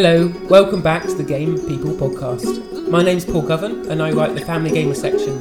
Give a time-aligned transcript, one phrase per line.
[0.00, 2.88] Hello, welcome back to the Game People podcast.
[2.88, 5.40] My name's Paul Govan and I write the Family Gamer section.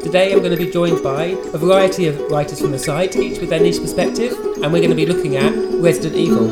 [0.00, 3.40] Today I'm going to be joined by a variety of writers from the site, each
[3.40, 4.30] with their niche perspective,
[4.62, 6.48] and we're going to be looking at Resident Evil.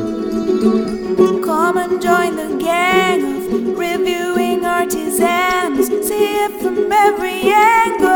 [1.41, 5.87] Come and join the gang of reviewing artisans.
[6.05, 8.09] See it from every angle.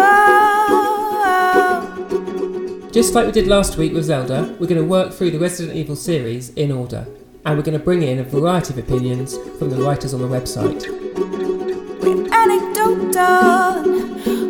[2.91, 5.77] Just like we did last week with Zelda, we're going to work through the Resident
[5.77, 7.07] Evil series in order,
[7.45, 10.27] and we're going to bring in a variety of opinions from the writers on the
[10.27, 10.87] website.
[12.01, 13.83] We're anecdotal,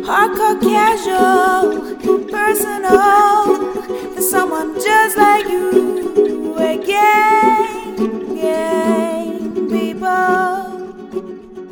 [0.04, 1.96] hardcore casual,
[2.30, 3.74] personal.
[4.14, 10.74] For someone just like you, we're gang, gang people.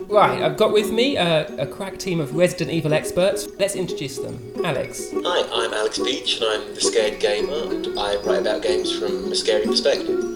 [0.08, 3.46] Right, I've got with me a, a crack team of Resident Evil experts.
[3.58, 4.52] Let's introduce them.
[4.64, 8.96] Alex, Hi, I'm Alex Beach and I'm the Scared Gamer and I write about games
[8.98, 10.28] from a scary perspective.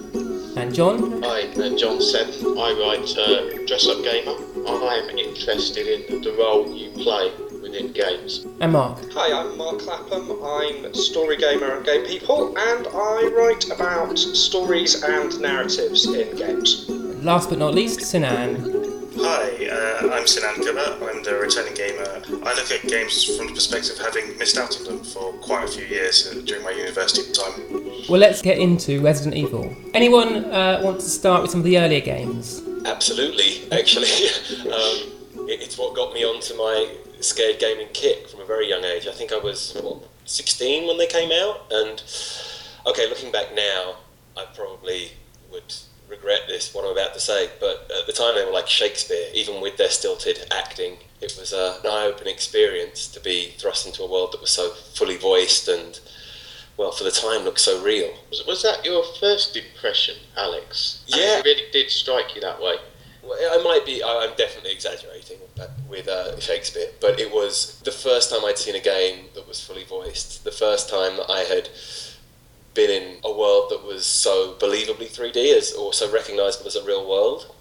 [0.57, 2.57] And John, Hi, uh, John Seven.
[2.57, 4.35] I write uh, Dress Up Gamer.
[4.67, 8.47] I am interested in the role you play within games.
[8.59, 8.97] and Mark.
[9.13, 10.31] Hi, I'm Mark Clapham.
[10.43, 16.89] I'm Story Gamer and Game People, and I write about stories and narratives in games.
[16.89, 18.73] Last but not least, Sinan.
[19.19, 20.97] Hi, uh, I'm Sinan Kubba.
[21.07, 22.21] I'm the returning gamer.
[22.43, 25.65] I look at games from the perspective of having missed out on them for quite
[25.65, 27.86] a few years uh, during my university time.
[28.09, 29.75] Well, let's get into Resident Evil.
[29.93, 32.61] Anyone uh, want to start with some of the earlier games?
[32.85, 34.07] Absolutely, actually.
[34.71, 38.85] um, it, it's what got me onto my Scared Gaming kick from a very young
[38.85, 39.07] age.
[39.07, 41.65] I think I was, what, 16 when they came out?
[41.69, 42.01] And,
[42.85, 43.95] okay, looking back now,
[44.37, 45.11] I probably
[45.51, 45.75] would
[46.09, 49.27] regret this, what I'm about to say, but at the time they were like Shakespeare,
[49.33, 50.95] even with their stilted acting.
[51.19, 54.51] It was uh, an eye opening experience to be thrust into a world that was
[54.51, 55.99] so fully voiced and,
[56.77, 58.13] well, for the time looked so real.
[58.29, 61.03] Was, was that your first impression, Alex?
[61.07, 61.39] Yeah.
[61.39, 62.75] It really did strike you that way.
[63.23, 64.03] Well, I might be.
[64.03, 65.37] I'm definitely exaggerating
[65.89, 69.61] with uh, Shakespeare, but it was the first time I'd seen a game that was
[69.61, 70.43] fully voiced.
[70.43, 71.67] The first time that I had
[72.73, 76.85] been in a world that was so believably 3D as, or so recognisable as a
[76.85, 77.53] real world,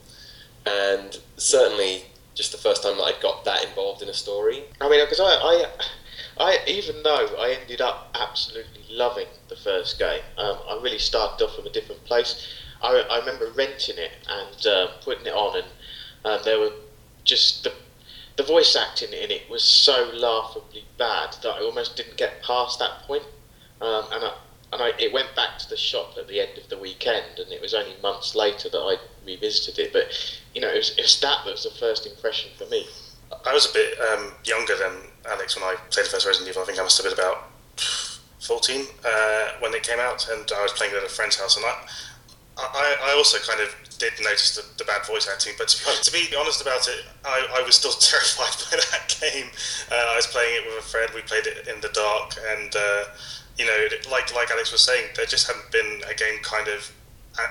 [0.66, 4.62] and certainly just the first time that I got that involved in a story.
[4.80, 5.66] I mean, because I, I,
[6.38, 11.44] I, even though I ended up absolutely loving the first game, um, I really started
[11.44, 12.46] off from a different place.
[12.82, 15.66] I, I remember renting it and uh, putting it on, and
[16.24, 16.72] um, there were
[17.24, 17.72] just the
[18.36, 22.78] the voice acting in it was so laughably bad that I almost didn't get past
[22.78, 23.22] that point.
[23.80, 24.32] Um, and I,
[24.72, 27.50] and I, it went back to the shop at the end of the weekend, and
[27.50, 29.92] it was only months later that I revisited it.
[29.92, 30.12] But
[30.54, 32.86] you know, it was, it was that that was the first impression for me.
[33.44, 34.92] I was a bit um, younger than
[35.26, 36.62] Alex when I played the first Resident Evil.
[36.62, 37.48] I think I must have been about
[38.40, 41.56] 14 uh, when it came out, and I was playing it at a friend's house.
[41.56, 41.74] And I,
[42.58, 45.88] I, I also kind of did notice the, the bad voice acting, but to be,
[45.88, 49.48] honest, to be honest about it, I, I was still terrified by that game.
[49.90, 51.10] Uh, I was playing it with a friend.
[51.14, 53.04] We played it in the dark, and uh,
[53.58, 56.92] you know, like like Alex was saying, there just hadn't been a game kind of.
[57.38, 57.48] Uh,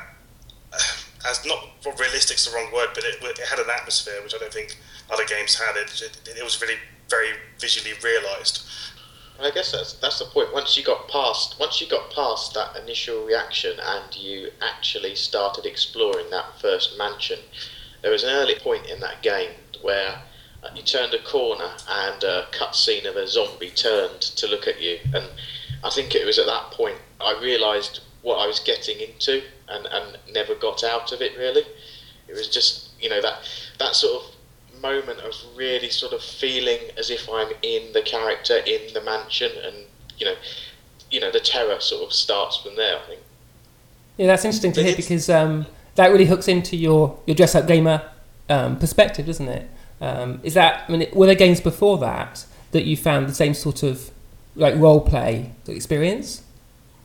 [1.29, 4.35] as not well, realistic is the wrong word, but it, it had an atmosphere which
[4.35, 4.77] I don't think
[5.11, 5.75] other games had.
[5.75, 6.77] It, it, it was really
[7.09, 7.29] very
[7.59, 8.65] visually realised.
[9.39, 10.53] I guess that's that's the point.
[10.53, 15.65] Once you got past, once you got past that initial reaction, and you actually started
[15.65, 17.39] exploring that first mansion,
[18.01, 19.51] there was an early point in that game
[19.81, 20.21] where
[20.63, 24.81] uh, you turned a corner and a cutscene of a zombie turned to look at
[24.81, 25.27] you, and
[25.83, 29.85] I think it was at that point I realised what I was getting into, and,
[29.85, 31.37] and never got out of it.
[31.37, 31.63] Really,
[32.27, 33.39] it was just you know that
[33.79, 34.34] that sort of
[34.85, 39.51] moment of really sort of feeling as if I'm in the character in the mansion,
[39.63, 39.75] and
[40.17, 40.35] you know,
[41.11, 42.97] you know, the terror sort of starts from there.
[42.99, 43.21] I think.
[44.17, 45.65] Yeah, that's interesting to hear because um,
[45.95, 48.01] that really hooks into your, your dress up gamer
[48.49, 49.69] um, perspective, doesn't it?
[49.99, 53.53] Um, is that I mean, were there games before that that you found the same
[53.53, 54.11] sort of
[54.55, 56.43] like role play experience?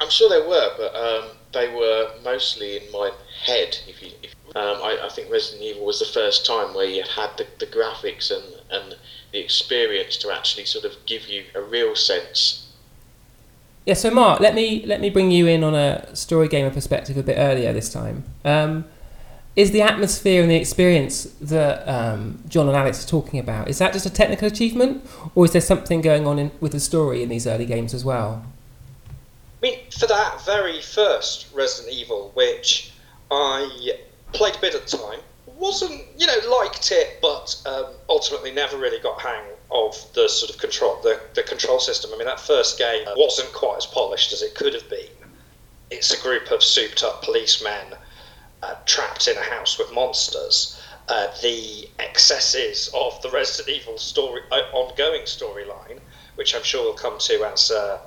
[0.01, 3.11] I'm sure there were, but um, they were mostly in my
[3.45, 3.79] head.
[3.87, 7.03] If you, if, um, I, I think Resident Evil was the first time where you
[7.03, 8.97] had the, the graphics and, and
[9.33, 12.67] the experience to actually sort of give you a real sense.
[13.87, 17.17] Yeah, so Mark, let me let me bring you in on a story gamer perspective
[17.17, 18.25] a bit earlier this time.
[18.45, 18.85] Um,
[19.57, 23.79] is the atmosphere and the experience that um, John and Alex are talking about is
[23.79, 25.05] that just a technical achievement,
[25.35, 28.05] or is there something going on in, with the story in these early games as
[28.05, 28.45] well?
[29.09, 32.93] I mean, for that very first Resident Evil, which
[33.31, 33.97] I
[34.33, 38.77] played a bit at the time, wasn't you know liked it, but um, ultimately never
[38.79, 42.11] really got hang of the sort of control the, the control system.
[42.13, 45.15] I mean, that first game wasn't quite as polished as it could have been.
[45.91, 47.95] It's a group of souped up policemen
[48.63, 54.43] uh, trapped in a house with monsters, uh, the excesses of the Resident Evil story
[54.51, 55.99] uh, ongoing storyline,
[56.37, 57.99] which I'm sure we'll come to as uh,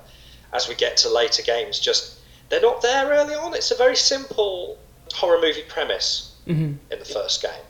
[0.52, 2.18] as we get to later games, just
[2.48, 3.54] they're not there early on.
[3.54, 4.78] It's a very simple
[5.14, 6.78] horror movie premise Mhm.
[6.90, 7.64] in the first game.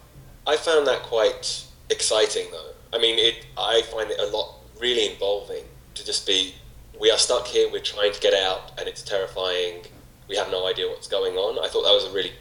[0.47, 2.75] I found that quite exciting, though.
[2.93, 3.45] I mean, it.
[3.57, 5.65] I find it a lot really involving
[5.95, 6.55] to just be.
[6.99, 7.69] We are stuck here.
[7.69, 9.87] We're trying to get out, and it's terrifying.
[10.29, 11.59] We have no idea what's going on.
[11.65, 12.33] I thought that was a really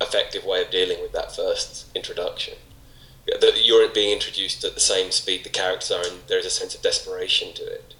[0.00, 2.54] effective way of dealing with that first introduction.
[3.40, 6.74] That you're being introduced at the same speed the characters are, and there's a sense
[6.74, 7.94] of desperation to it.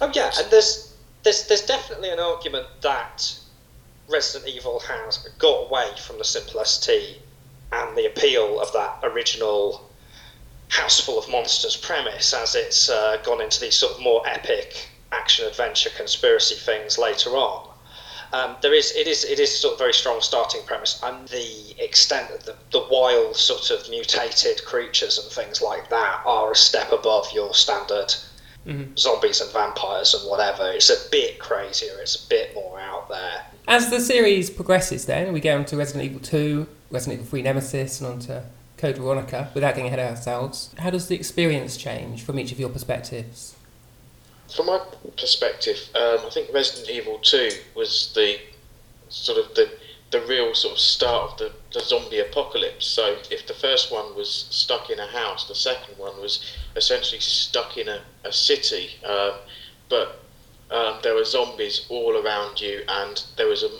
[0.00, 0.92] Oh yeah, and there's
[1.22, 3.32] there's there's definitely an argument that
[4.08, 7.20] Resident Evil has got away from the simplicity
[7.70, 9.90] and the appeal of that original
[10.68, 14.88] house full of monsters premise as it's uh, gone into these sort of more epic
[15.12, 17.68] action adventure conspiracy things later on.
[18.32, 21.74] Um, there is it is it is sort of very strong starting premise, and the
[21.82, 26.56] extent of the, the wild sort of mutated creatures and things like that are a
[26.56, 28.14] step above your standard
[28.98, 30.70] zombies and vampires and whatever.
[30.70, 31.98] It's a bit crazier.
[32.00, 33.46] It's a bit more out there.
[33.68, 37.42] As the series progresses, then we go on to Resident Evil 2, Resident Evil 3
[37.42, 38.44] Nemesis, and on to
[38.78, 39.50] Code Veronica.
[39.52, 43.56] Without getting ahead of ourselves, how does the experience change from each of your perspectives?
[44.56, 44.80] From my
[45.18, 48.38] perspective, um, I think Resident Evil 2 was the
[49.10, 49.70] sort of the
[50.12, 52.86] the real sort of start of the, the zombie apocalypse.
[52.86, 57.20] So if the first one was stuck in a house, the second one was essentially
[57.20, 58.92] stuck in a, a city.
[59.04, 59.32] Um,
[59.90, 60.22] but
[60.70, 63.70] um, there were zombies all around you, and there was a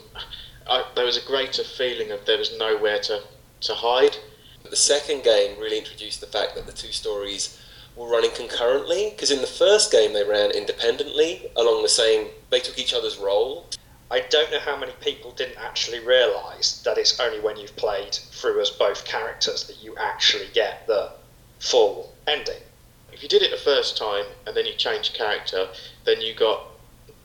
[0.69, 3.23] I, there was a greater feeling of there was nowhere to,
[3.62, 4.17] to hide.
[4.62, 7.58] But the second game really introduced the fact that the two stories
[7.96, 12.61] were running concurrently because in the first game they ran independently along the same they
[12.61, 13.67] took each other's role
[14.11, 18.14] I don't know how many people didn't actually realise that it's only when you've played
[18.14, 21.12] through as both characters that you actually get the
[21.58, 22.62] full ending.
[23.12, 25.69] if you did it the first time and then you changed character,
[26.05, 26.69] then you got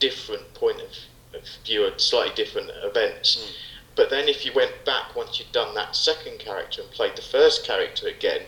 [0.03, 0.89] different point of,
[1.33, 3.55] of view of slightly different events.
[3.95, 7.21] But then if you went back once you'd done that second character and played the
[7.21, 8.41] first character again,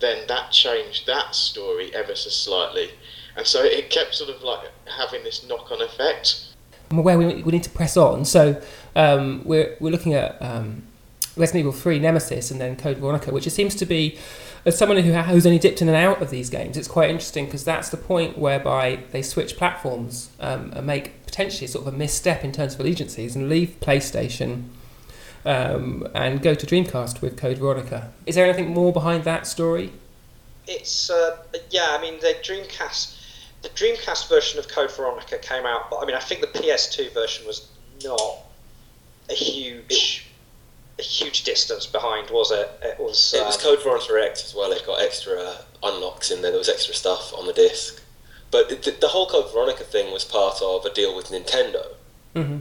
[0.00, 2.90] then that changed that story ever so slightly.
[3.36, 6.46] And so it kept sort of like having this knock on effect.
[6.90, 8.60] I'm aware we, we need to press on, so
[8.96, 10.82] um, we're, we're looking at um,
[11.36, 14.18] Resident Evil 3 Nemesis and then Code Veronica, which it seems to be,
[14.64, 17.46] as someone who who's only dipped in and out of these games, it's quite interesting
[17.46, 21.96] because that's the point whereby they switch platforms um, and make potentially sort of a
[21.96, 24.64] misstep in terms of allegiances and leave PlayStation
[25.44, 28.12] um, and go to Dreamcast with Code Veronica.
[28.26, 29.92] Is there anything more behind that story?
[30.66, 31.38] It's uh,
[31.70, 33.16] yeah, I mean the Dreamcast,
[33.62, 37.12] the Dreamcast version of Code Veronica came out, but I mean I think the PS2
[37.14, 37.68] version was
[38.04, 38.38] not
[39.28, 40.26] a huge,
[41.00, 42.68] a huge distance behind, was it?
[42.82, 43.34] It was.
[43.34, 46.58] it was um, Code Veronica X as well it got extra unlocks in there there
[46.58, 48.02] was extra stuff on the disc
[48.50, 51.84] but it, the, the whole Code Veronica thing was part of a deal with Nintendo
[52.36, 52.58] Mm-hmm.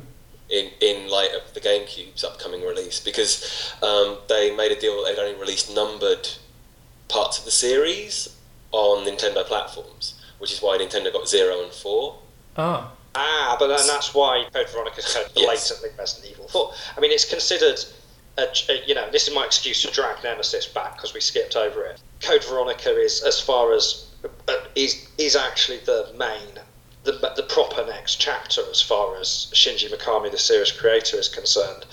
[0.50, 5.16] in, in light of the GameCube's upcoming release because um, they made a deal that
[5.16, 6.28] they'd only release numbered
[7.08, 8.36] parts of the series
[8.72, 12.18] on Nintendo platforms, which is why Nintendo got Zero and Four.
[12.58, 15.46] Ah, Ah, but then that's why Code Veronica is kind of Yes.
[15.70, 16.72] blatantly Resident Evil 4.
[16.98, 17.80] I mean, it's considered,
[18.40, 21.56] a, a- you know, this is my excuse to drag Nemesis back because we skipped
[21.56, 22.02] over it.
[22.22, 24.12] Code Veronica is, as far as,
[24.48, 26.60] uh, is is actually the main,
[27.04, 31.86] the, the proper next chapter as far as Shinji Mikami, the series creator, is concerned,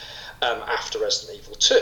[0.42, 1.80] um, after Resident Evil 2.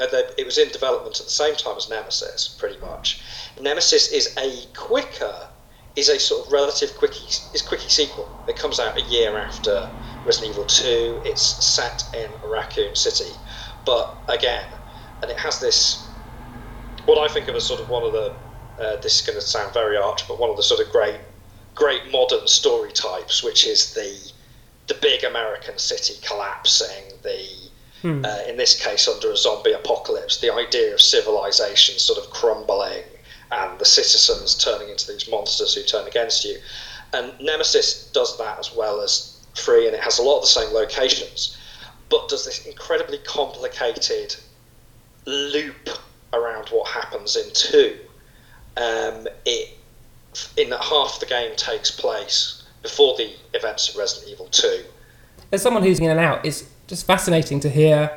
[0.00, 3.22] And they, it was in development at the same time as Nemesis, pretty much.
[3.60, 5.48] Nemesis is a quicker
[5.96, 8.28] is a sort of relative quickie is quickie sequel.
[8.48, 9.88] It comes out a year after
[10.24, 11.20] Resident Evil 2.
[11.24, 13.30] It's set in Raccoon City,
[13.84, 14.66] but again,
[15.22, 16.16] and it has this
[17.06, 18.36] what I think of as sort of one of the
[18.78, 21.20] uh, this is going to sound very arch, but one of the sort of great
[21.74, 24.32] great modern story types, which is the
[24.86, 27.70] the big American city collapsing, the
[28.26, 33.02] uh, in this case under a zombie apocalypse, the idea of civilization sort of crumbling
[33.50, 36.58] and the citizens turning into these monsters who turn against you.
[37.12, 40.48] And Nemesis does that as well as Free, and it has a lot of the
[40.48, 41.56] same locations,
[42.10, 44.36] but does this incredibly complicated
[45.26, 45.88] loop
[46.32, 47.98] around what happens in two.
[48.76, 49.78] Um, it
[50.56, 54.84] in that half the game takes place before the events of Resident Evil Two.
[55.52, 58.10] as someone who's in and out, it's just fascinating to hear,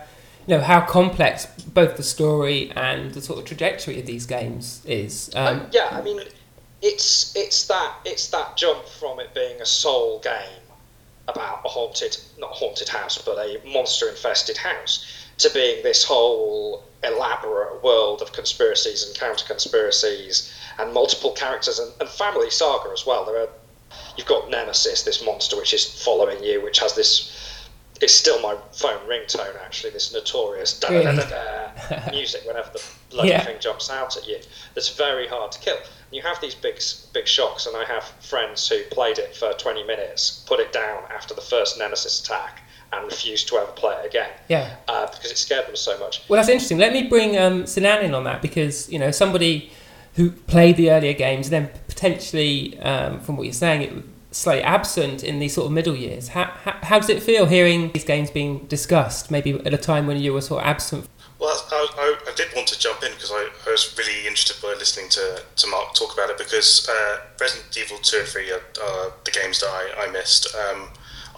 [0.47, 4.81] you know, how complex both the story and the sort of trajectory of these games
[4.85, 5.29] is.
[5.35, 6.21] Um, Um, yeah, I mean,
[6.81, 10.66] it's it's that it's that jump from it being a soul game
[11.27, 15.05] about a haunted, not haunted house, but a monster infested house,
[15.39, 21.91] to being this whole elaborate world of conspiracies and counter conspiracies and multiple characters and,
[21.99, 23.25] and family saga as well.
[23.25, 23.49] There are
[24.17, 27.33] you've got Nemesis, this monster which is following you, which has this.
[27.99, 29.89] It's still my phone ringtone actually.
[29.91, 33.43] This notorious da da da da music whenever the bloody Yeah.
[33.43, 34.39] thing jumps out at you.
[34.75, 35.77] That's very hard to kill.
[36.11, 36.81] You have these big
[37.13, 41.03] big shocks, and I have friends who played it for 20 minutes, put it down
[41.13, 42.61] after the first Nemesis attack,
[42.93, 44.75] and refused to ever play it again Yeah.
[44.87, 46.23] uh, because it scared them so much.
[46.29, 46.77] Well, that's interesting.
[46.77, 49.71] Let me bring um, Sinan in on that because you know somebody
[50.15, 54.63] who played the earlier games, then potentially, um, from what you're saying, it was slightly
[54.63, 56.29] absent in these sort of middle years.
[56.29, 60.07] How, how, how does it feel hearing these games being discussed, maybe at a time
[60.07, 61.07] when you were sort of absent?
[61.39, 64.59] Well, I, I, I did want to jump in because I, I was really interested
[64.61, 68.51] by listening to, to Mark talk about it because uh, Resident Evil 2 and 3
[68.51, 70.47] are, are the games that I, I missed.
[70.55, 70.89] Um,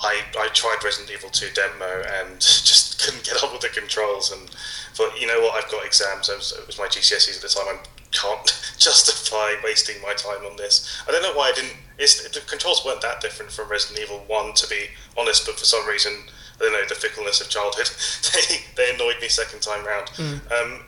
[0.01, 4.31] I, I tried Resident Evil 2 demo and just couldn't get on with the controls
[4.31, 4.49] and
[4.93, 6.29] thought, you know what, I've got exams.
[6.29, 7.67] It was, it was my GCSEs at the time.
[7.67, 7.79] I
[8.11, 11.03] can't justify wasting my time on this.
[11.07, 11.75] I don't know why I didn't.
[11.97, 14.87] It's, the controls weren't that different from Resident Evil 1, to be
[15.17, 16.13] honest, but for some reason,
[16.59, 17.87] I don't know, the fickleness of childhood,
[18.33, 20.09] they, they annoyed me second time round.
[20.19, 20.83] Um,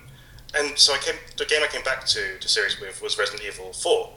[0.53, 1.15] and so I came.
[1.37, 4.09] The game I came back to the series with was Resident Evil 4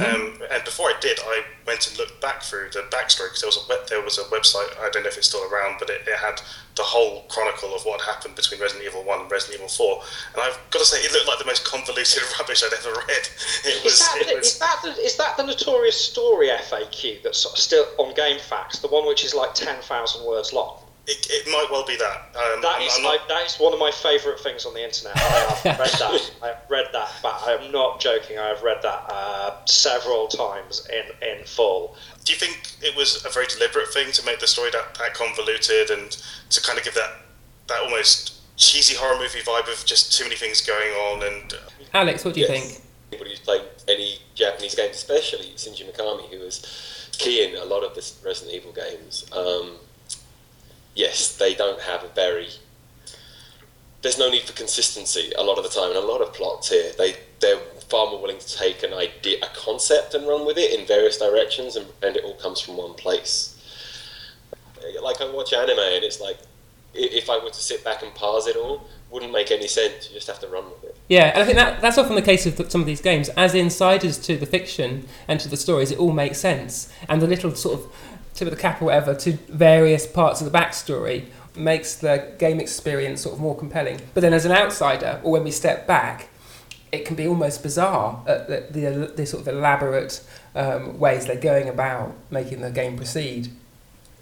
[0.00, 3.48] Um, and before I did, I went and looked back through the backstory because there
[3.48, 4.72] was a web, there was a website.
[4.80, 6.40] I don't know if it's still around, but it, it had
[6.76, 10.02] the whole chronicle of what happened between Resident Evil 1 and Resident Evil 4.
[10.32, 13.28] And I've got to say, it looked like the most convoluted rubbish I'd ever read.
[13.64, 13.92] It was.
[13.94, 17.38] Is that, it the, was is, that the, is that the notorious story FAQ that's
[17.38, 20.83] sort of still on GameFAQs, the one which is like 10,000 words long?
[21.06, 22.34] It, it might well be that.
[22.34, 24.74] Um, That I'm- is, I'm not- I, that is one of my favourite things on
[24.74, 25.16] the internet.
[25.16, 26.30] I have read that.
[26.42, 28.38] I have read that, but I am not joking.
[28.38, 31.96] I have read that uh, several times in, in full.
[32.24, 35.12] Do you think it was a very deliberate thing to make the story that, that
[35.14, 36.10] convoluted and
[36.50, 37.10] to kind of give that
[37.66, 41.56] that almost cheesy horror movie vibe of just too many things going on and uh,
[41.94, 42.62] Alex, what do you Yes.
[42.76, 42.84] think?
[43.12, 47.82] Anybody who's played any Japanese games, especially Shinji Mikami, who was key in a lot
[47.84, 49.76] of the Resident Evil games, um,
[50.94, 52.48] yes, they don't have a very.
[54.02, 56.68] There's no need for consistency a lot of the time, and a lot of plots
[56.70, 56.92] here.
[56.96, 57.58] They they're
[57.88, 61.18] far more willing to take an idea, a concept, and run with it in various
[61.18, 63.50] directions, and, and it all comes from one place.
[65.02, 66.38] Like I watch anime, and it's like
[66.94, 70.08] if I were to sit back and parse it all, wouldn't make any sense.
[70.08, 70.96] You just have to run with it.
[71.08, 73.28] Yeah, and I think that that's often the case with some of these games.
[73.30, 77.26] As insiders to the fiction and to the stories, it all makes sense, and the
[77.26, 77.92] little sort of
[78.34, 81.26] tip of the cap or whatever to various parts of the backstory
[81.56, 84.00] makes the game experience sort of more compelling.
[84.12, 86.28] But then, as an outsider, or when we step back,
[86.90, 90.22] it can be almost bizarre at the, the, the sort of elaborate
[90.54, 93.48] um, ways they're going about making the game proceed.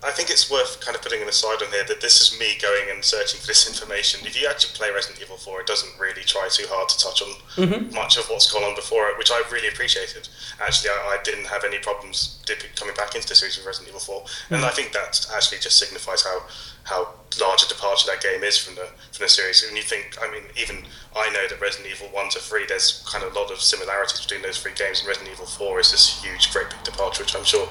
[0.05, 2.59] I think it's worth kind of putting an aside on here that this is me
[2.61, 4.27] going and searching for this information.
[4.27, 7.23] If you actually play Resident Evil 4, it doesn't really try too hard to touch
[7.23, 7.95] on mm-hmm.
[7.95, 10.29] much of what's gone on before it, which I really appreciated.
[10.61, 12.43] Actually, I, I didn't have any problems
[12.75, 14.65] coming back into the series with Resident Evil 4, and mm-hmm.
[14.65, 16.43] I think that actually just signifies how
[16.85, 19.65] how large a departure that game is from the from the series.
[19.65, 20.85] And you think, I mean, even
[21.17, 24.21] I know that Resident Evil 1 to 3, there's kind of a lot of similarities
[24.21, 27.37] between those three games, and Resident Evil 4 is this huge, great big departure, which
[27.37, 27.69] I'm sure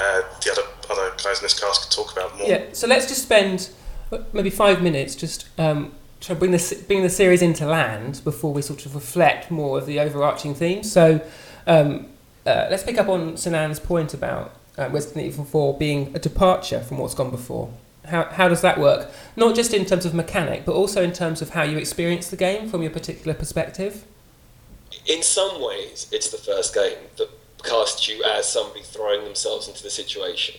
[0.00, 2.48] uh, the other other guys in this cast could talk about more.
[2.48, 3.70] Yeah, so let's just spend
[4.32, 8.52] maybe five minutes just um, trying to bring the, bring the series into land before
[8.52, 10.90] we sort of reflect more of the overarching themes.
[10.90, 11.20] So
[11.66, 12.06] um,
[12.46, 16.80] uh, let's pick up on Sinan's point about uh, Resident Evil 4 being a departure
[16.80, 17.72] from what's gone before.
[18.08, 19.10] How, how does that work?
[19.36, 22.36] Not just in terms of mechanic, but also in terms of how you experience the
[22.36, 24.04] game from your particular perspective.
[25.06, 27.28] in some ways, it's the first game that
[27.62, 30.54] casts you as somebody throwing themselves into the situation.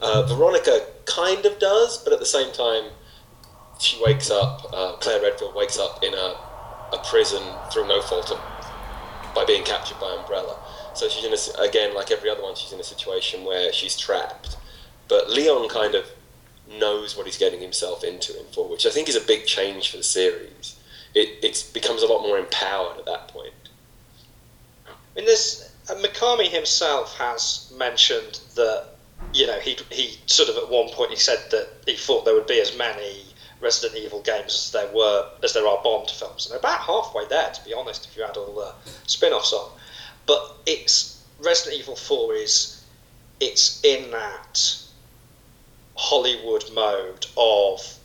[0.00, 2.90] Uh, Veronica kind of does, but at the same time,
[3.78, 4.70] she wakes up.
[4.72, 6.36] Uh, Claire Redfield wakes up in a,
[6.92, 8.40] a prison through no fault of
[9.34, 10.58] by being captured by Umbrella.
[10.94, 13.96] So she's in a, again, like every other one, she's in a situation where she's
[13.96, 14.56] trapped.
[15.08, 16.06] But Leon kind of
[16.68, 19.90] knows what he's getting himself into in four, which I think is a big change
[19.90, 20.76] for the series.
[21.14, 23.54] It it becomes a lot more empowered at that point.
[24.86, 28.88] I mean, there's uh, Mikami himself has mentioned that
[29.32, 32.34] you know he he sort of at one point he said that he thought there
[32.34, 33.22] would be as many
[33.60, 37.50] Resident Evil games as there were as there are Bond films, and about halfway there
[37.50, 38.06] to be honest.
[38.06, 38.74] If you add all the
[39.06, 39.70] spin-offs on,
[40.26, 42.84] but it's Resident Evil Four is
[43.40, 44.82] it's in that
[45.96, 47.98] Hollywood mode of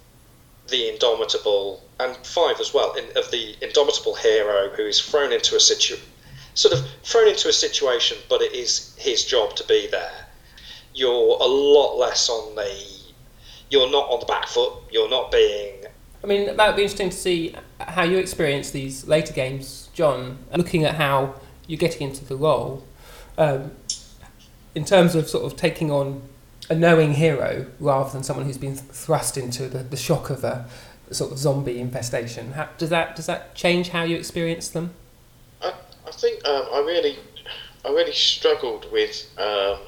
[0.67, 5.55] the indomitable and five as well in, of the indomitable hero who is thrown into
[5.55, 5.97] a situ
[6.53, 10.25] sort of thrown into a situation but it is his job to be there
[10.93, 12.85] you're a lot less on the
[13.69, 15.81] you're not on the back foot you're not being
[16.23, 20.37] I mean, that would be interesting to see how you experience these later games, John.
[20.55, 21.33] Looking at how
[21.65, 22.85] you're getting into the role,
[23.39, 23.71] um,
[24.75, 26.21] in terms of sort of taking on
[26.71, 30.65] a knowing hero rather than someone who's been thrust into the, the shock of a
[31.11, 32.53] sort of zombie infestation.
[32.53, 34.93] How, does that does that change how you experience them?
[35.61, 35.73] I,
[36.07, 37.17] I think um, I really
[37.83, 39.79] I really struggled with um,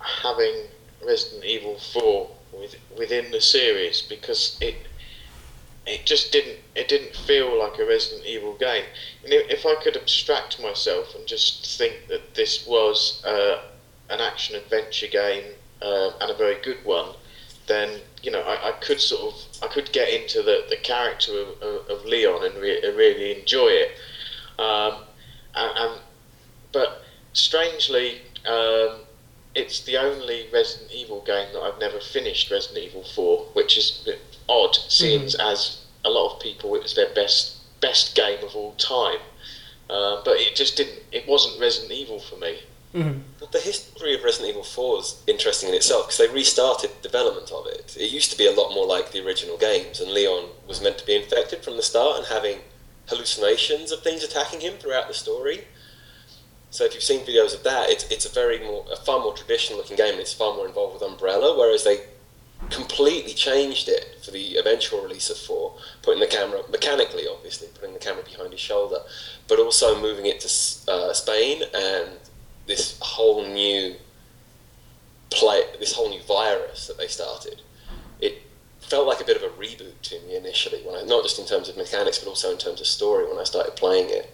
[0.00, 0.64] having
[1.04, 4.76] Resident Evil Four with, within the series because it
[5.86, 8.84] it just didn't it didn't feel like a Resident Evil game.
[9.24, 13.62] And if I could abstract myself and just think that this was uh,
[14.10, 17.14] an action adventure game uh, and a very good one,
[17.66, 21.32] then you know I, I, could sort of I could get into the, the character
[21.40, 23.90] of, of, of Leon and, re- really enjoy it.
[24.58, 25.04] Um,
[25.54, 26.00] and, and,
[26.72, 29.00] but strangely, um,
[29.54, 34.08] it's the only Resident Evil game that I've never finished Resident Evil 4, which is
[34.48, 35.40] odd, seeing mm-hmm.
[35.40, 39.18] as a lot of people it was their best best game of all time.
[39.90, 41.00] Uh, but it just didn't.
[41.12, 42.58] It wasn't Resident Evil for me.
[42.94, 43.46] Mm-hmm.
[43.52, 47.66] The history of Resident Evil 4 is interesting in itself because they restarted development of
[47.66, 47.96] it.
[47.98, 50.98] It used to be a lot more like the original games, and Leon was meant
[50.98, 52.58] to be infected from the start and having
[53.08, 55.64] hallucinations of things attacking him throughout the story.
[56.70, 59.34] So if you've seen videos of that, it's, it's a very more a far more
[59.34, 60.12] traditional looking game.
[60.12, 62.00] and It's far more involved with Umbrella, whereas they
[62.70, 67.94] completely changed it for the eventual release of four, putting the camera mechanically, obviously, putting
[67.94, 68.98] the camera behind his shoulder,
[69.46, 72.18] but also moving it to uh, Spain and
[72.68, 73.96] this whole new
[75.30, 77.62] play, this whole new virus that they started.
[78.20, 78.42] It
[78.80, 81.46] felt like a bit of a reboot to me initially, when I, not just in
[81.46, 84.30] terms of mechanics, but also in terms of story when I started playing it.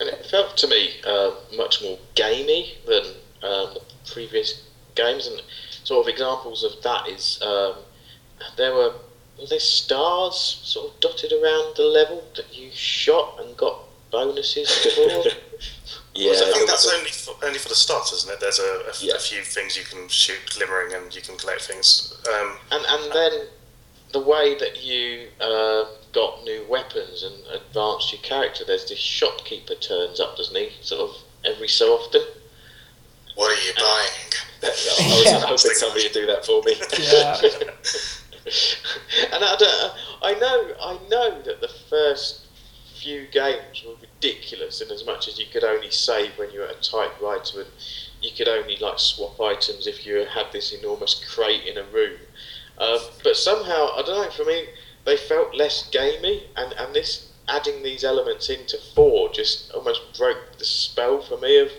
[0.00, 3.04] And it felt to me uh, much more gamey than
[3.42, 3.80] um, the
[4.12, 4.64] previous
[4.96, 5.40] games, and
[5.84, 7.76] sort of examples of that is um,
[8.56, 8.94] there were
[9.38, 14.70] were there stars sort of dotted around the level that you shot and got bonuses
[14.94, 15.24] for?
[16.14, 18.40] yeah, I think that's only for, only for the start, isn't it?
[18.40, 19.14] There's a, a, yeah.
[19.14, 22.16] a, few things you can shoot glimmering and you can collect things.
[22.32, 23.32] Um, and and then
[24.12, 29.74] the way that you uh, got new weapons and advanced your character, there's this shopkeeper
[29.74, 30.70] turns up, doesn't he?
[30.80, 32.22] Sort of every so often.
[33.34, 34.34] What are you and, buying?
[34.62, 35.40] I was yeah.
[35.40, 36.76] hoping somebody would do that for me.
[36.98, 37.40] Yeah.
[39.34, 42.46] and I, don't, I know, I know that the first
[42.96, 46.66] few games were ridiculous in as much as you could only save when you were
[46.66, 47.70] a typewriter and
[48.22, 52.18] you could only like swap items if you had this enormous crate in a room.
[52.78, 54.66] Um, but somehow, I don't know, for me,
[55.04, 60.58] they felt less gamey, and, and this adding these elements into four just almost broke
[60.58, 61.70] the spell for me of,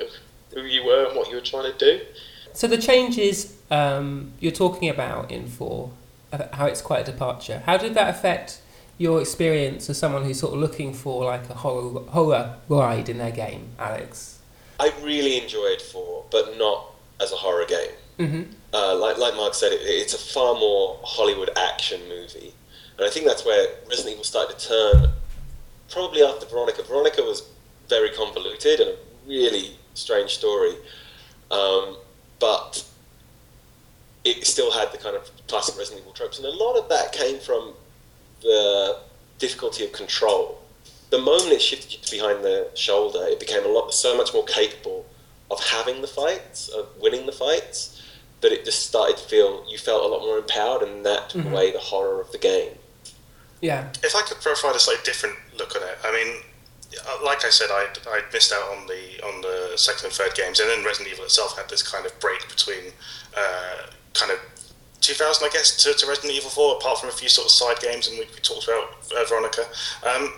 [0.00, 0.08] of
[0.52, 2.04] who you were and what you were trying to do.
[2.52, 5.92] So the changes um, you're talking about in four,
[6.32, 7.62] uh, how it's quite a departure.
[7.66, 8.60] How did that affect
[8.98, 13.18] your experience as someone who's sort of looking for like a horror horror ride in
[13.18, 14.38] their game, Alex?
[14.80, 17.90] I really enjoyed four, but not as a horror game.
[18.18, 18.52] Mm-hmm.
[18.72, 22.54] Uh, like like Mark said, it, it's a far more Hollywood action movie,
[22.96, 25.10] and I think that's where Resident Evil started to turn.
[25.90, 26.82] Probably after Veronica.
[26.82, 27.48] Veronica was
[27.88, 28.96] very convoluted and a
[29.28, 30.74] really strange story,
[31.50, 31.96] um,
[32.40, 32.84] but
[34.24, 37.12] it still had the kind of classic Resident Evil tropes, and a lot of that
[37.12, 37.74] came from
[38.42, 38.98] the
[39.38, 40.62] difficulty of control.
[41.10, 44.34] The moment it shifted you to behind the shoulder, it became a lot so much
[44.34, 45.06] more capable
[45.50, 48.02] of having the fights, of winning the fights,
[48.40, 51.42] that it just started to feel you felt a lot more empowered, and that took
[51.42, 51.52] mm-hmm.
[51.52, 52.72] away the horror of the game.
[53.60, 53.88] Yeah.
[54.02, 56.42] If I could provide a slightly different look on it, I mean,
[57.08, 60.34] uh, like I said, I I missed out on the on the second and third
[60.34, 62.92] games, and then Resident Evil itself had this kind of break between
[63.36, 64.38] uh, kind of
[65.06, 67.78] 2000, I guess, to, to, Resident Evil 4, apart from a few sort of side
[67.80, 69.64] games, and we, we talked about uh, Veronica.
[70.02, 70.32] Um,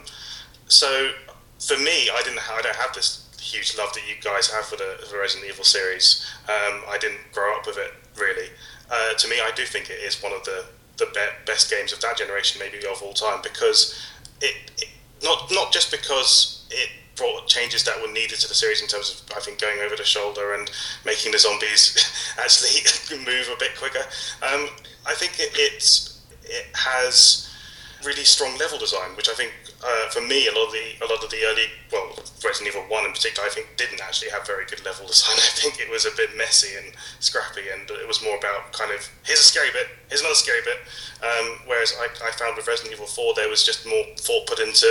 [0.67, 1.11] so
[1.59, 4.77] for me, I didn't I don't have this huge love that you guys have for
[4.77, 6.25] the, for Resident Evil series.
[6.49, 8.49] Um, I didn't grow up with it really.
[8.91, 10.65] Uh, to me, I do think it is one of the
[10.99, 13.99] the be- best games of that generation, maybe of all time, because
[14.41, 14.89] it, it
[15.23, 19.11] not not just because it brought changes that were needed to the series in terms
[19.11, 20.71] of I think going over the shoulder and
[21.05, 21.99] making the zombies
[22.39, 24.07] actually move a bit quicker.
[24.43, 24.71] Um,
[25.07, 27.45] I think it, it's it has
[28.05, 29.53] really strong level design, which I think
[29.83, 32.87] uh, for me a lot of the a lot of the early well Resident Evil
[32.89, 35.35] One in particular I think didn't actually have very good level design.
[35.37, 38.93] I think it was a bit messy and scrappy, and it was more about kind
[38.93, 40.79] of here's a scary bit, here's another scary bit.
[41.19, 44.61] Um, whereas I, I found with Resident Evil Four there was just more thought put
[44.61, 44.87] into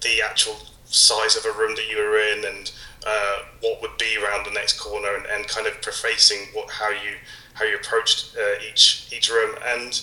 [0.00, 0.56] the actual
[0.92, 2.72] size of a room that you were in and
[3.04, 6.90] uh, what would be around the next corner and, and kind of prefacing what how
[6.90, 7.16] you
[7.54, 10.02] how you approached uh, each each room and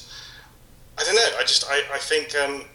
[1.00, 1.38] I don't know.
[1.40, 2.66] I just I, I think um,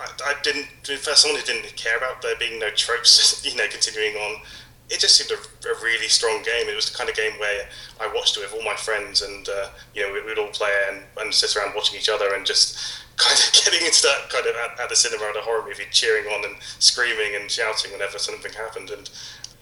[0.00, 3.66] I, I didn't for someone who didn't care about there being no tropes, you know,
[3.68, 4.40] continuing on.
[4.88, 6.68] It just seemed a, a really strong game.
[6.68, 7.66] It was the kind of game where
[8.00, 10.70] I watched it with all my friends, and uh, you know, we, would all play
[10.70, 14.28] it and, and sit around watching each other, and just kind of getting into that
[14.30, 17.50] kind of at, at the cinema at a horror movie, cheering on and screaming and
[17.50, 18.90] shouting whenever something happened.
[18.90, 19.08] And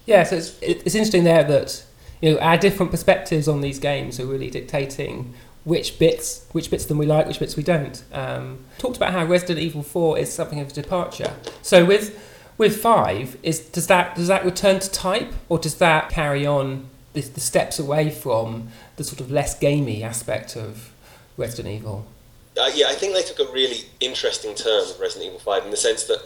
[0.07, 1.85] Yeah, so it's, it's interesting there that
[2.21, 6.85] you know our different perspectives on these games are really dictating which bits which bits
[6.85, 8.03] of them we like, which bits we don't.
[8.13, 11.35] Um, talked about how Resident Evil Four is something of a departure.
[11.63, 12.19] So with
[12.57, 16.89] with five, is does that does that return to type, or does that carry on
[17.13, 20.93] the, the steps away from the sort of less gamey aspect of
[21.37, 22.07] Resident Evil?
[22.57, 25.71] Uh, yeah, I think they took a really interesting turn with Resident Evil 5 in
[25.71, 26.19] the sense that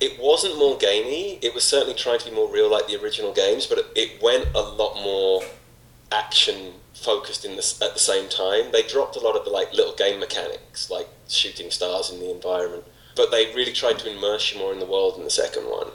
[0.00, 1.38] it wasn't more gamey.
[1.42, 4.22] It was certainly trying to be more real like the original games, but it, it
[4.22, 5.42] went a lot more
[6.12, 8.72] action focused in this at the same time.
[8.72, 12.30] They dropped a lot of the like little game mechanics, like shooting stars in the
[12.30, 12.84] environment,
[13.16, 15.88] but they really tried to immerse you more in the world in the second one.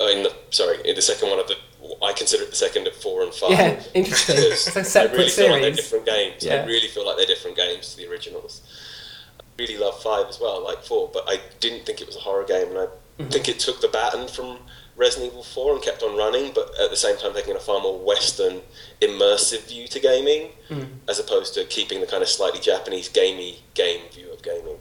[0.00, 1.56] Uh, in the sorry, in the second one of the
[2.02, 3.50] I consider it the second of four and five.
[3.50, 4.36] Yeah, interesting.
[4.38, 5.76] It's a I separate really feel like they're series.
[5.76, 6.44] different games.
[6.44, 6.54] Yeah.
[6.62, 8.62] I really feel like they're different games to the originals.
[9.58, 12.44] Really love five as well, like four, but I didn't think it was a horror
[12.44, 12.86] game, and I
[13.18, 13.30] Mm-hmm.
[13.30, 14.58] think it took the baton from
[14.94, 17.80] Resident Evil Four and kept on running, but at the same time taking a far
[17.80, 18.60] more Western,
[19.00, 20.88] immersive view to gaming, Mm.
[21.08, 24.78] as opposed to keeping the kind of slightly Japanese gamey game view of gaming.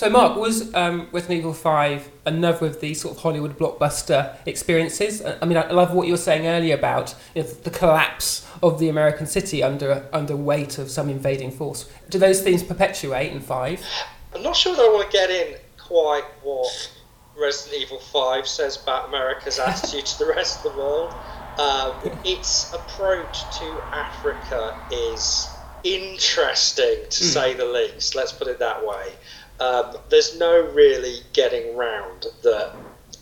[0.00, 5.22] So, Mark, was um, Resident Evil 5 another of these sort of Hollywood blockbuster experiences?
[5.22, 8.78] I mean, I love what you were saying earlier about you know, the collapse of
[8.78, 11.86] the American city under under weight of some invading force.
[12.08, 13.86] Do those themes perpetuate in 5?
[14.34, 16.92] I'm not sure that I want to get in quite what
[17.38, 21.12] Resident Evil 5 says about America's attitude to the rest of the world.
[21.58, 21.92] Um,
[22.24, 25.46] its approach to Africa is
[25.84, 28.14] interesting, to say the least.
[28.14, 29.12] Let's put it that way.
[29.60, 32.74] Um, there's no really getting round that.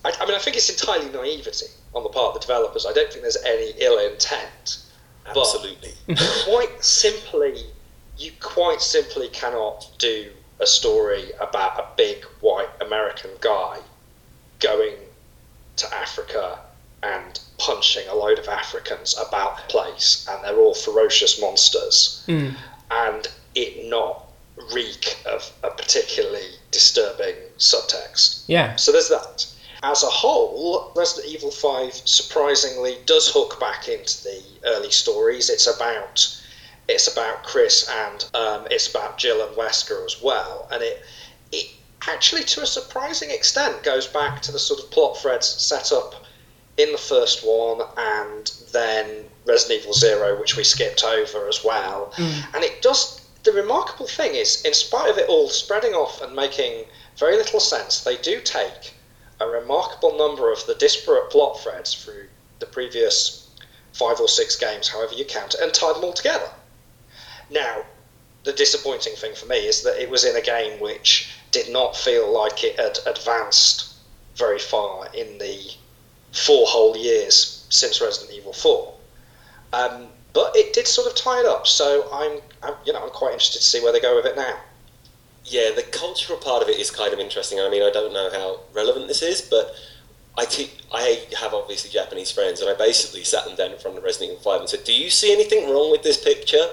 [0.05, 2.87] I, I mean, I think it's entirely naivety on the part of the developers.
[2.87, 4.79] I don't think there's any ill intent.
[5.25, 5.95] But- Absolutely.
[6.45, 7.65] quite simply,
[8.17, 13.79] you quite simply cannot do a story about a big white American guy
[14.61, 14.95] going
[15.77, 16.59] to Africa
[17.03, 22.25] and punching a load of Africans about the place, and they're all ferocious monsters,
[22.91, 24.28] and it not
[24.73, 28.45] reek of a particularly disturbing subtext.
[28.47, 28.77] Yeah.
[28.77, 29.47] So there's that.
[29.83, 35.49] As a whole, Resident Evil 5 surprisingly does hook back into the early stories.
[35.49, 36.35] It's about
[36.89, 41.03] it's about Chris and um, it's about Jill and Wesker as well, and it
[41.53, 41.71] it
[42.09, 46.25] actually to a surprising extent goes back to the sort of plot threads set up
[46.79, 52.13] in the first one and then Resident Evil Zero, which we skipped over as well,
[52.55, 53.18] and it does.
[53.49, 56.85] The remarkable thing is, in spite of it all spreading off and making
[57.17, 58.93] very little sense, they do take
[59.41, 63.49] a remarkable number of the disparate plot threads through the previous
[63.95, 66.51] five or six games, however you count it, and tie them all together.
[67.49, 67.87] Now,
[68.45, 71.97] the disappointing thing for me is that it was in a game which did not
[71.97, 73.95] feel like it had advanced
[74.37, 75.73] very far in the
[76.33, 78.93] four whole years since Resident Evil 4.
[79.73, 83.11] Um, but it did sort of tie it up, so I'm, I'm, you know, I'm
[83.11, 84.57] quite interested to see where they go with it now.
[85.45, 87.59] Yeah, the cultural part of it is kind of interesting.
[87.59, 89.75] I mean, I don't know how relevant this is, but
[90.37, 93.97] I te- I have obviously Japanese friends, and I basically sat them down in front
[93.97, 96.65] of Resident Evil 5 and said, Do you see anything wrong with this picture?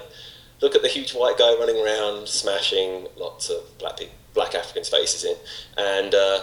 [0.61, 4.89] Look at the huge white guy running around, smashing lots of black pe- black Africans'
[4.89, 5.35] faces in,
[5.77, 6.41] and uh,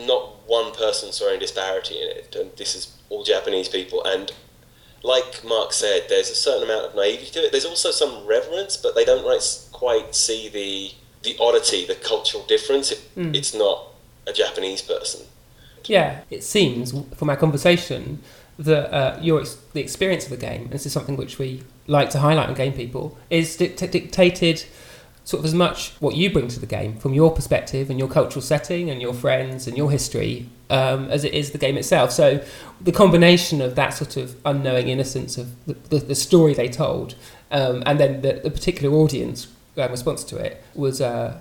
[0.00, 2.36] not one person saw any disparity in it.
[2.38, 4.32] And this is all Japanese people, and
[5.02, 7.52] like Mark said, there's a certain amount of naivety to it.
[7.52, 9.40] There's also some reverence, but they don't like,
[9.72, 12.92] quite see the the oddity, the cultural difference.
[12.92, 13.88] It, It's not
[14.26, 15.26] a Japanese person.
[15.84, 18.20] Yeah, it seems from our conversation
[18.58, 21.62] that uh, your ex- the experience of the game, and this is something which we
[21.86, 24.64] like to highlight on Game People, is dict- dictated
[25.24, 28.08] sort of as much what you bring to the game from your perspective and your
[28.08, 32.12] cultural setting and your friends and your history um, as it is the game itself.
[32.12, 32.44] So
[32.80, 37.14] the combination of that sort of unknowing innocence of the, the, the story they told
[37.50, 41.40] um, and then the, the particular audience uh, response to it was uh,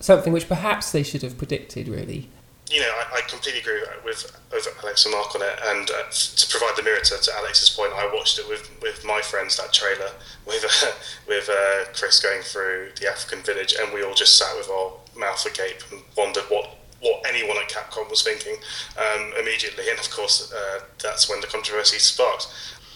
[0.00, 2.28] something which perhaps they should have predicted really.
[2.68, 5.58] you know, I, I completely agree with, with Alex and Mark on it.
[5.66, 9.04] And uh, to provide the mirror to, to Alex's point, I watched it with, with
[9.04, 10.10] my friends that trailer
[10.46, 10.90] with uh,
[11.28, 14.92] with uh, Chris going through the African village, and we all just sat with our
[15.16, 16.70] mouth agape and wondered what.
[17.00, 18.56] What anyone at Capcom was thinking
[18.96, 22.48] um, immediately, and of course, uh, that's when the controversy sparked.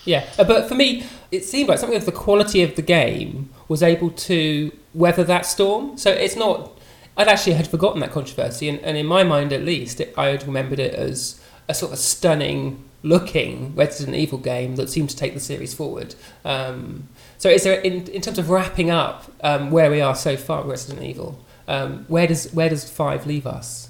[0.04, 3.50] Yeah, uh, but for me, it seemed like something of the quality of the game
[3.68, 5.98] was able to weather that storm.
[5.98, 6.78] So it's not.
[7.16, 10.26] I'd actually had forgotten that controversy, and, and in my mind at least, it, I
[10.26, 15.16] had remembered it as a sort of stunning looking Resident Evil game that seemed to
[15.16, 16.14] take the series forward.
[16.44, 17.08] Um,
[17.38, 20.64] so, is there in, in terms of wrapping up um, where we are so far,
[20.64, 21.44] Resident Evil?
[21.68, 23.89] Um, where does where does five leave us?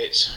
[0.00, 0.36] It's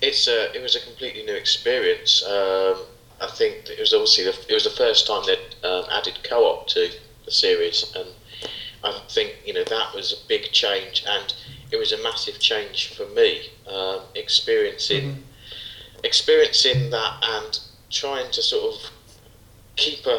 [0.00, 2.24] it's a it was a completely new experience.
[2.26, 2.76] Um,
[3.20, 6.66] I think it was obviously the, it was the first time that um, added co-op
[6.68, 6.90] to
[7.26, 8.08] the series, and
[8.82, 11.34] I think you know that was a big change, and
[11.70, 13.30] it was a massive change for me.
[13.68, 15.20] Um, experiencing Mm-hmm.
[16.04, 18.90] experiencing that and trying to sort of
[19.76, 20.18] keep a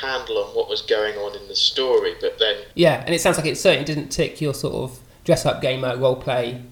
[0.00, 3.36] handle on what was going on in the story, but then Yeah, and it sounds
[3.38, 6.62] like it certainly didn't tick your sort of dress up gamer role play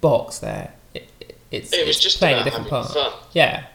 [0.00, 0.72] box there.
[1.50, 3.12] It, it- it's, it was it's just playing a different having part.
[3.12, 3.12] fun.
[3.32, 3.66] Yeah,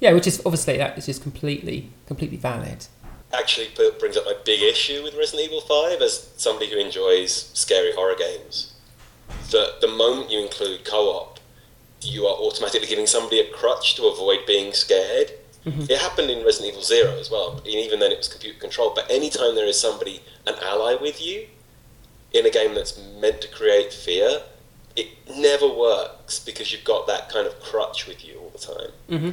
[0.00, 2.86] yeah, which is obviously that is just completely completely valid.
[3.32, 7.50] Actually, p- brings up my big issue with Resident Evil 5 as somebody who enjoys
[7.54, 8.74] scary horror games.
[9.52, 11.38] That the moment you include co op,
[12.02, 15.30] you are automatically giving somebody a crutch to avoid being scared.
[15.64, 15.82] Mm-hmm.
[15.82, 18.94] It happened in Resident Evil Zero as well, and even then it was computer controlled.
[18.96, 21.46] But anytime there is somebody, an ally with you,
[22.32, 24.40] in a game that's meant to create fear,
[24.96, 28.90] it never works because you've got that kind of crutch with you all the time.
[29.08, 29.30] hmm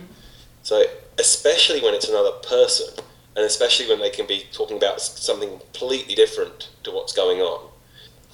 [0.63, 0.83] So,
[1.17, 2.87] especially when it's another person,
[3.35, 7.69] and especially when they can be talking about something completely different to what's going on.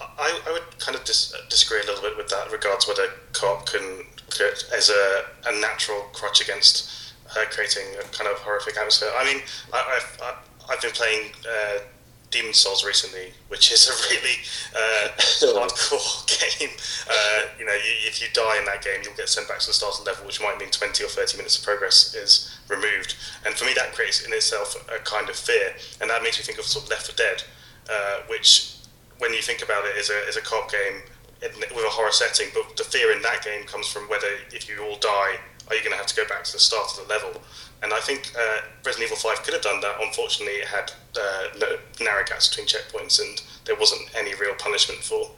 [0.02, 3.66] I, I would kind of dis- disagree a little bit with that regards whether co-op
[3.66, 9.10] can, could, as a, a natural crutch against uh, creating a kind of horrific atmosphere.
[9.16, 10.38] I mean, I, I've,
[10.70, 11.80] I've been playing uh,
[12.34, 14.38] Demon Souls recently, which is a really
[14.74, 15.08] uh,
[15.54, 16.26] hardcore
[16.60, 16.70] game.
[17.08, 19.68] Uh, you know, you, if you die in that game, you'll get sent back to
[19.68, 23.16] the starting level, which might mean 20 or 30 minutes of progress is removed.
[23.46, 26.44] And for me, that creates in itself a kind of fear, and that makes me
[26.44, 27.44] think of sort of Left 4 Dead,
[27.90, 28.76] uh, which
[29.20, 31.04] when you think about it, is a is a co-op game
[31.76, 32.48] with a horror setting.
[32.54, 35.38] But the fear in that game comes from whether if you all die,
[35.70, 37.42] are you going to have to go back to the start of the level?
[37.84, 39.96] And I think uh, Resident Evil Five could have done that.
[40.02, 45.00] Unfortunately, it had uh, no, narrow gaps between checkpoints, and there wasn't any real punishment
[45.04, 45.30] for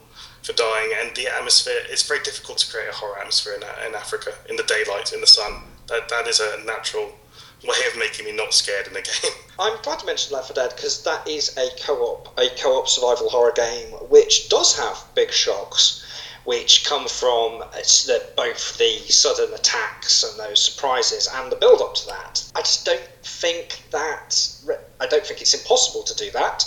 [0.42, 0.90] for dying.
[1.00, 4.56] And the atmosphere it's very difficult to create a horror atmosphere in, in Africa in
[4.56, 5.62] the daylight in the sun.
[5.88, 7.12] That that is a natural
[7.64, 9.32] way of making me not scared in a game.
[9.58, 13.28] I'm glad you mentioned Left 4 Dead because that is a co-op, a co-op survival
[13.28, 16.05] horror game which does have big shocks,
[16.46, 22.06] which come from the, both the sudden attacks and those surprises and the build-up to
[22.06, 22.48] that.
[22.54, 24.40] I just don't think that
[25.00, 26.64] I don't think it's impossible to do that.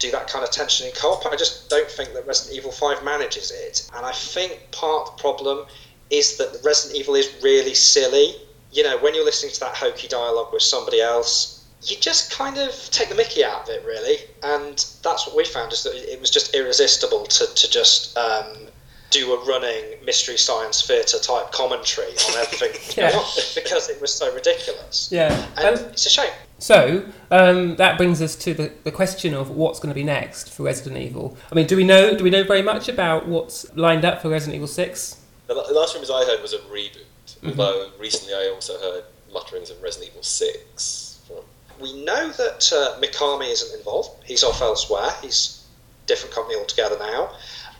[0.00, 1.24] Do that kind of tension in co-op.
[1.26, 5.16] I just don't think that Resident Evil 5 manages it, and I think part of
[5.16, 5.66] the problem
[6.10, 8.34] is that Resident Evil is really silly.
[8.72, 12.58] You know, when you're listening to that hokey dialogue with somebody else, you just kind
[12.58, 14.16] of take the mickey out of it, really.
[14.42, 18.68] And that's what we found is that it was just irresistible to, to just um,
[19.20, 23.10] do a running mystery science theatre type commentary on everything Yeah.
[23.54, 25.08] because it was so ridiculous.
[25.10, 25.30] Yeah.
[25.56, 26.32] And Um, it's a shame.
[26.58, 30.50] so um, that brings us to the, the question of what's going to be next
[30.52, 31.36] for Resident Evil.
[31.50, 34.28] I mean, do we know do we know very much about what's lined up for
[34.28, 35.16] Resident Evil Six?
[35.46, 39.68] The the last rumours I heard was a reboot, although recently I also heard mutterings
[39.70, 41.20] of Resident Evil 6.
[41.80, 44.10] We know that uh, Mikami isn't involved.
[44.24, 45.10] He's off elsewhere.
[45.22, 45.64] He's
[46.04, 47.32] a different company altogether now.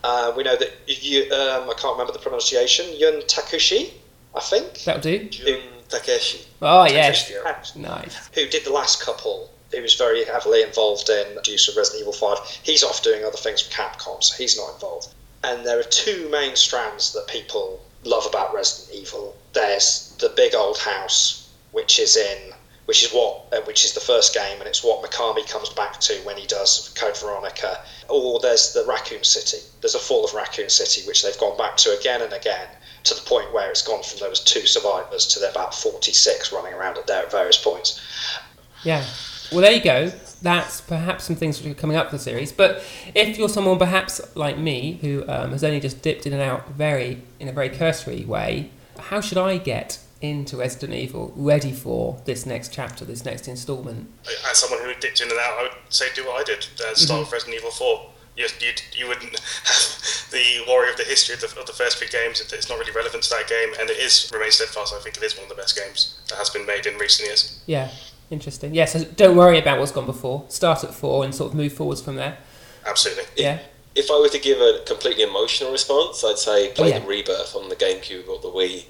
[0.07, 3.91] Uh, we know that you, um, I can't remember the pronunciation, Yun Takushi,
[4.35, 5.27] I think, That'll do.
[5.29, 6.45] Jun Takeshi.
[6.61, 7.31] Oh yes,
[7.75, 8.27] nice.
[8.35, 12.01] who did the last couple, who was very heavily involved in the use of Resident
[12.01, 12.37] Evil 5.
[12.61, 15.07] He's off doing other things for Capcom, so he's not involved.
[15.43, 19.35] And there are two main strands that people love about Resident Evil.
[19.53, 22.53] There's the big old house, which is in,
[22.85, 25.99] which is what, uh, which is the first game, and it's what Mikami comes back
[26.01, 27.79] to when he does Code Veronica.
[28.09, 29.57] Or there's the Raccoon City.
[29.81, 32.67] There's a Fall of Raccoon City, which they've gone back to again and again,
[33.05, 36.51] to the point where it's gone from there was two survivors to there about 46
[36.51, 38.01] running around at there at various points.
[38.83, 39.03] Yeah.
[39.51, 40.11] Well, there you go.
[40.41, 42.51] That's perhaps some things which are coming up for the series.
[42.51, 46.41] But if you're someone perhaps like me who um, has only just dipped in and
[46.41, 48.69] out very in a very cursory way,
[48.99, 54.09] how should I get into Resident Evil ready for this next chapter, this next instalment?
[54.49, 56.67] as someone who dipped in and out, I would say do what I did.
[56.79, 58.09] Uh, start with Resident Evil 4.
[58.37, 61.97] You, you, you wouldn't have the worry of the history of the, of the first
[61.97, 62.41] three games.
[62.41, 64.93] It- It's not really relevant to that game, and it is remains steadfast.
[64.93, 67.27] I think it is one of the best games that has been made in recent
[67.27, 67.61] years.
[67.65, 67.89] Yeah,
[68.29, 68.73] interesting.
[68.75, 70.43] Yeah, so don't worry about what's gone before.
[70.49, 72.37] Start at four and sort of move forwards from there.
[72.85, 73.23] Absolutely.
[73.37, 73.59] Yeah.
[73.95, 76.99] If I were to give a completely emotional response, I'd say play yeah.
[76.99, 78.83] the Rebirth on the GameCube or the Wii,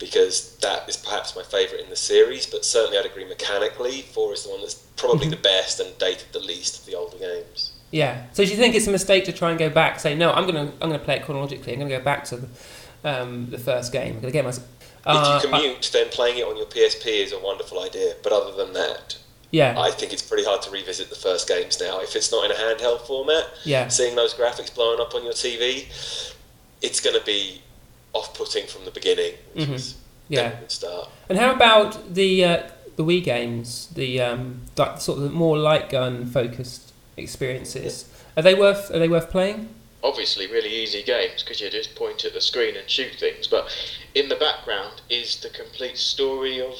[0.00, 2.46] because that is perhaps my favourite in the series.
[2.46, 6.32] But certainly, I'd agree mechanically, four is the one that's probably the best and dated
[6.32, 7.72] the least of the older games.
[7.92, 8.24] Yeah.
[8.32, 10.00] So do you think it's a mistake to try and go back?
[10.00, 11.72] Say no, I'm gonna I'm gonna play it chronologically.
[11.72, 12.48] I'm gonna go back to the,
[13.04, 14.14] um, the first game.
[14.14, 14.52] I'm gonna get my.
[15.06, 18.14] Uh, if you commute, then playing it on your PSP is a wonderful idea.
[18.22, 19.16] But other than that,
[19.50, 19.78] yeah.
[19.78, 22.00] I think it's pretty hard to revisit the first games now.
[22.00, 23.88] If it's not in a handheld format, yeah.
[23.88, 25.86] seeing those graphics blowing up on your TV,
[26.82, 27.60] it's going to be
[28.12, 29.72] off-putting from the beginning, which Mhm.
[29.72, 29.94] was
[30.28, 30.52] Yeah.
[30.52, 31.08] a good start.
[31.28, 32.62] And how about the uh,
[32.96, 33.88] the Wii games?
[33.94, 38.06] The um, like sort of more light gun focused experiences.
[38.36, 39.74] Are they worth Are they worth playing?
[40.02, 43.68] obviously really easy games because you just point at the screen and shoot things, but
[44.14, 46.74] in the background is the complete story of.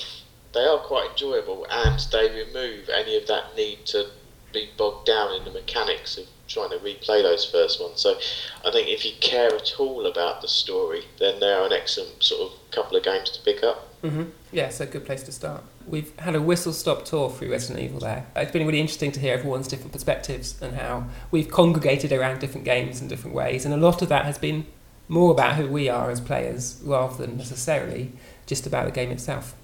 [0.53, 4.09] They are quite enjoyable and they remove any of that need to
[4.52, 8.00] be bogged down in the mechanics of trying to replay those first ones.
[8.00, 8.18] So
[8.66, 12.50] I think if you care at all about the story, then they're an excellent sort
[12.50, 13.86] of couple of games to pick up.
[14.02, 14.24] Mm-hmm.
[14.52, 15.62] Yeah, so a good place to start.
[15.86, 18.26] We've had a whistle stop tour through Resident Evil there.
[18.34, 22.64] It's been really interesting to hear everyone's different perspectives and how we've congregated around different
[22.64, 23.64] games in different ways.
[23.64, 24.66] And a lot of that has been
[25.08, 28.12] more about who we are as players rather than necessarily
[28.46, 29.54] just about the game itself.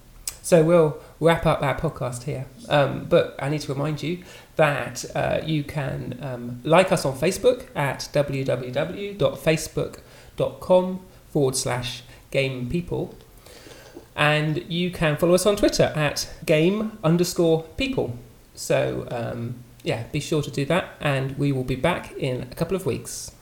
[0.43, 2.47] So we'll wrap up our podcast here.
[2.69, 4.23] Um, but I need to remind you
[4.57, 13.15] that uh, you can um, like us on Facebook at www.facebook.com forward slash game people.
[14.15, 18.17] And you can follow us on Twitter at game underscore people.
[18.55, 20.95] So, um, yeah, be sure to do that.
[21.01, 23.33] And we will be back in a couple of weeks.